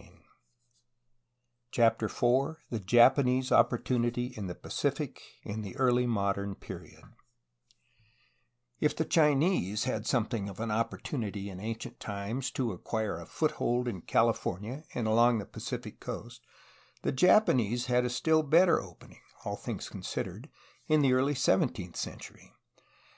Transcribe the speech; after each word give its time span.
j 0.00 0.06
dence 0.06 0.20
that 0.22 0.22
Hwui 0.22 0.22
Shan 0.30 0.34
and 0.62 0.74
a 1.68 1.70
CHAPTER 1.72 2.06
IV 2.06 2.56
THE 2.70 2.80
JAPANESE 2.80 3.52
OPPORTUNITY 3.52 4.26
IN 4.34 4.46
THE 4.46 4.54
PACIFIC 4.54 5.20
IN 5.42 5.60
THE 5.60 5.76
EARLY 5.76 6.06
MODERN 6.06 6.54
PERIOD 6.54 7.04
If 8.80 8.96
the 8.96 9.04
Chinese 9.04 9.84
had 9.84 10.06
something 10.06 10.48
of 10.48 10.58
an 10.58 10.70
opportunity 10.70 11.50
in 11.50 11.60
an 11.60 11.74
cient 11.74 11.98
times 11.98 12.50
to 12.52 12.72
acquire 12.72 13.20
a 13.20 13.26
foothold 13.26 13.86
in 13.86 14.00
California 14.00 14.84
and 14.94 15.06
along 15.06 15.36
the 15.36 15.44
Pacific 15.44 16.00
coast, 16.00 16.46
the 17.02 17.12
Japanese 17.12 17.84
had 17.84 18.06
a 18.06 18.08
still 18.08 18.42
better 18.42 18.80
opening, 18.80 19.20
all 19.44 19.56
things 19.56 19.90
considered, 19.90 20.48
in 20.86 21.02
the 21.02 21.12
early 21.12 21.34
seventeenth 21.34 21.98
century. 21.98 22.54